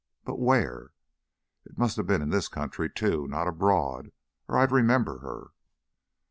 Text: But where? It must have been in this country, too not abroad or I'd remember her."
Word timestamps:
But 0.25 0.39
where? 0.39 0.93
It 1.63 1.77
must 1.77 1.95
have 1.97 2.07
been 2.07 2.23
in 2.23 2.31
this 2.31 2.47
country, 2.47 2.89
too 2.89 3.27
not 3.27 3.47
abroad 3.47 4.11
or 4.49 4.57
I'd 4.57 4.71
remember 4.71 5.19
her." 5.19 5.51